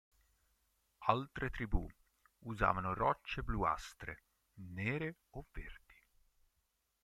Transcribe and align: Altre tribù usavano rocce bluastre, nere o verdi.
Altre 1.09 1.51
tribù 1.51 1.87
usavano 2.45 2.95
rocce 2.95 3.43
bluastre, 3.43 4.23
nere 4.73 5.17
o 5.35 5.45
verdi. 5.51 6.01